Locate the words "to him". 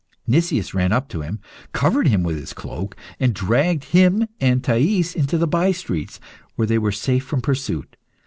1.09-1.39